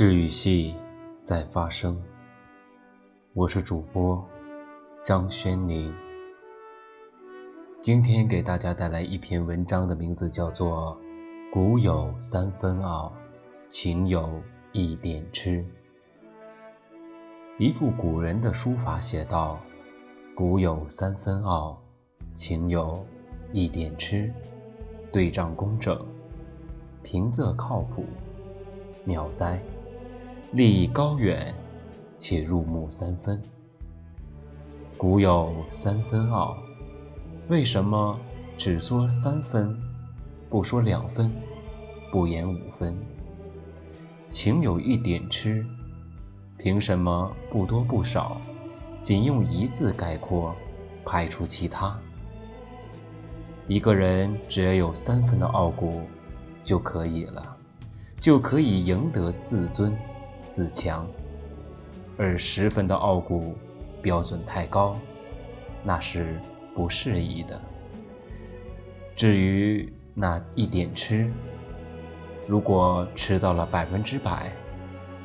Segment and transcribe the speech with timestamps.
[0.00, 0.74] 治愈系
[1.22, 2.00] 在发生，
[3.34, 4.26] 我是主播
[5.04, 5.94] 张轩宁。
[7.82, 10.98] 今天给大家带来一篇文章，的名字叫做
[11.52, 13.12] 《古有三分傲，
[13.68, 14.40] 情有
[14.72, 15.62] 一点痴》。
[17.58, 19.60] 一副古人的书法写道
[20.34, 21.78] ：“古有三分傲，
[22.34, 23.04] 情有
[23.52, 24.32] 一点痴。”
[25.12, 26.02] 对仗工整，
[27.02, 28.06] 平仄靠谱，
[29.04, 29.60] 妙哉！
[30.52, 31.54] 立意高远，
[32.18, 33.40] 且入木三分。
[34.96, 36.56] 古有三分傲，
[37.48, 38.18] 为什么
[38.58, 39.80] 只说三分，
[40.48, 41.30] 不说两分，
[42.10, 42.98] 不言五分？
[44.28, 45.64] 情有一点痴，
[46.58, 48.40] 凭什么不多不少，
[49.04, 50.52] 仅用一字概括，
[51.04, 51.96] 排除其他？
[53.68, 56.02] 一个人只要有三分的傲骨
[56.64, 57.56] 就可以了，
[58.18, 59.96] 就可以赢得自尊。
[60.50, 61.06] 自强，
[62.16, 63.56] 而十分的傲骨
[64.02, 64.96] 标准太高，
[65.82, 66.38] 那是
[66.74, 67.60] 不适宜的。
[69.14, 71.30] 至于那一点痴，
[72.46, 74.50] 如果吃到了百分之百，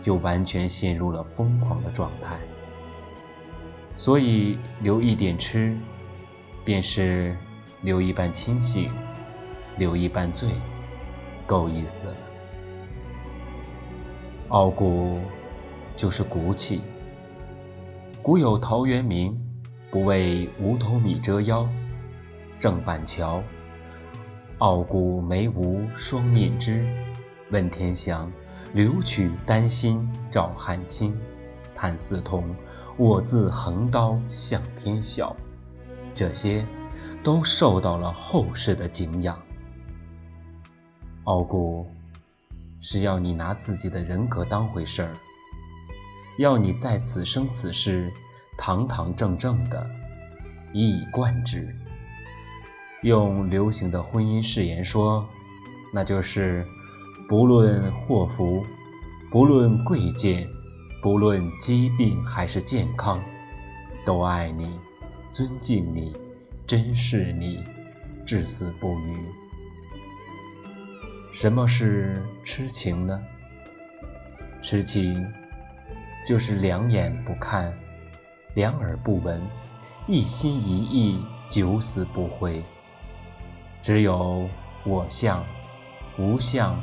[0.00, 2.36] 就完全陷入了疯狂的状态。
[3.96, 5.76] 所以留一点痴，
[6.64, 7.36] 便是
[7.82, 8.90] 留一半清醒，
[9.76, 10.50] 留一半醉，
[11.46, 12.16] 够意思了。
[14.52, 15.16] 傲骨
[15.96, 16.82] 就是骨气。
[18.20, 19.34] 古有陶渊明
[19.90, 21.66] 不为五斗米折腰，
[22.60, 23.42] 郑板桥
[24.58, 26.84] 傲骨眉无双面枝，
[27.50, 28.30] 问天祥
[28.74, 31.18] 留取丹心照汗青，
[31.74, 32.54] 叹四通
[32.98, 35.34] 我自横刀向天笑。
[36.12, 36.66] 这些
[37.24, 39.40] 都受到了后世的敬仰。
[41.24, 41.86] 傲骨。
[42.82, 45.12] 是要你拿自己的人格当回事儿，
[46.36, 48.12] 要你在此生此世
[48.58, 49.88] 堂堂正正的
[50.72, 51.74] 一以贯之。
[53.02, 55.26] 用流行的婚姻誓言说，
[55.92, 56.66] 那就是
[57.28, 58.64] 不论祸福，
[59.30, 60.48] 不论贵贱，
[61.00, 63.22] 不论疾病还是健康，
[64.04, 64.78] 都爱你，
[65.30, 66.12] 尊敬你，
[66.66, 67.62] 珍视你，
[68.26, 69.16] 至死不渝。
[71.32, 73.18] 什么是痴情呢？
[74.60, 75.32] 痴情
[76.28, 77.72] 就是两眼不看，
[78.54, 79.40] 两耳不闻，
[80.06, 82.62] 一心一意，九死不悔。
[83.80, 84.46] 只有
[84.84, 85.42] 我相、
[86.18, 86.78] 无相、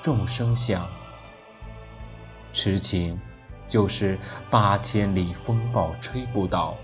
[0.00, 0.88] 众生相。
[2.54, 3.20] 痴情
[3.68, 4.18] 就是
[4.50, 6.78] 八千里风暴吹不倒，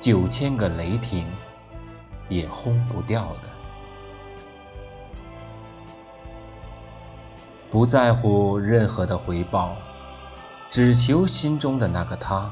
[0.00, 1.26] 九千个雷霆
[2.30, 3.55] 也轰不掉的。
[7.76, 9.76] 不在乎任何的回报，
[10.70, 12.50] 只求心中的那个他，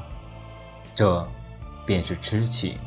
[0.93, 1.27] 这
[1.83, 2.77] 便是痴情。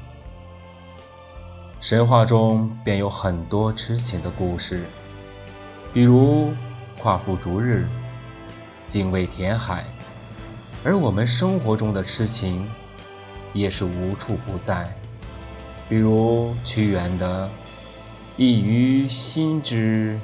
[1.81, 4.84] 神话中便有很多痴情的故事，
[5.93, 6.53] 比如
[7.00, 7.88] 夸父逐日、
[8.87, 9.84] 精卫填海，
[10.84, 12.70] 而我们生活中的痴情
[13.53, 14.88] 也是无处不在，
[15.88, 17.49] 比如屈原的
[18.38, 20.20] “一于心之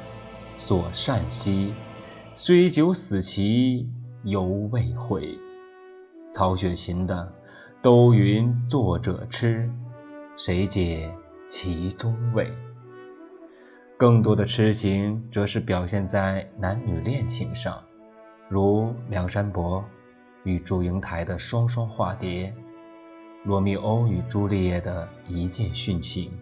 [0.56, 1.74] 所善兮”。
[2.36, 3.88] 虽久死其
[4.24, 5.38] 犹未悔。
[6.32, 7.32] 曹雪芹的
[7.80, 9.70] “都云作者痴，
[10.36, 11.14] 谁解
[11.48, 12.50] 其中味？”
[13.96, 17.84] 更多的痴情则是表现在男女恋情上，
[18.48, 19.84] 如梁山伯
[20.42, 22.52] 与祝英台的双双化蝶，
[23.44, 26.36] 罗密欧与朱丽叶的一见殉情。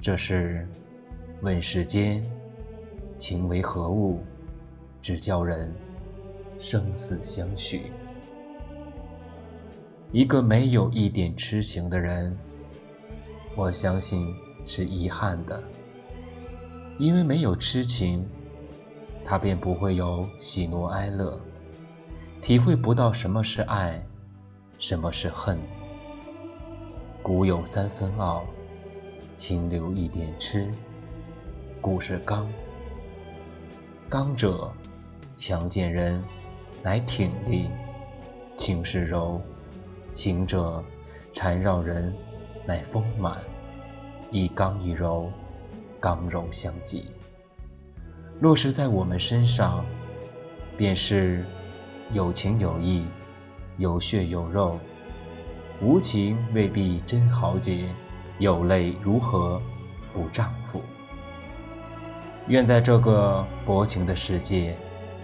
[0.00, 0.66] 这是
[1.40, 2.20] 问世间
[3.16, 4.18] 情为何物？
[5.02, 5.74] 只叫人
[6.58, 7.90] 生死相许。
[10.12, 12.36] 一个没有一点痴情的人，
[13.56, 14.34] 我相信
[14.66, 15.62] 是遗憾的，
[16.98, 18.24] 因为没有痴情，
[19.24, 21.38] 他便不会有喜怒哀乐，
[22.42, 24.04] 体会不到什么是爱，
[24.78, 25.60] 什么是恨。
[27.22, 28.44] 古有三分傲，
[29.36, 30.68] 情留一点痴。
[31.80, 32.50] 古是刚，
[34.08, 34.72] 刚者。
[35.40, 36.22] 强健人，
[36.82, 37.70] 乃挺立；
[38.56, 39.40] 情是柔，
[40.12, 40.84] 情者
[41.32, 42.14] 缠绕人，
[42.66, 43.38] 乃丰满。
[44.30, 45.32] 一刚一柔，
[45.98, 47.10] 刚柔相济。
[48.40, 49.82] 落实在我们身上，
[50.76, 51.42] 便是
[52.12, 53.06] 有情有义，
[53.78, 54.78] 有血有肉。
[55.80, 57.88] 无情未必真豪杰，
[58.38, 59.58] 有泪如何
[60.12, 60.82] 不丈夫？
[62.48, 64.76] 愿在这个薄情的世界。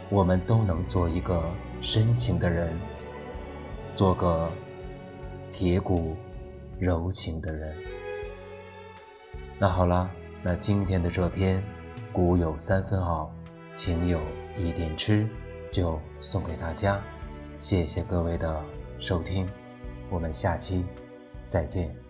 [0.09, 1.45] 我们都能做一个
[1.81, 2.79] 深情的人，
[3.95, 4.49] 做个
[5.53, 6.17] 铁骨
[6.79, 7.75] 柔情的人。
[9.59, 10.11] 那好了，
[10.43, 11.63] 那今天的这篇
[12.13, 13.33] “古有三分好，
[13.75, 14.21] 情有
[14.57, 15.29] 一点痴”
[15.73, 17.03] 就送给大家，
[17.59, 18.63] 谢谢各位的
[18.99, 19.49] 收听，
[20.11, 20.85] 我们下期
[21.49, 22.06] 再见。